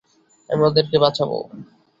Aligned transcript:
আমি 0.49 0.63
ওদেরকে 0.69 0.97
বাঁচাবো। 1.03 1.37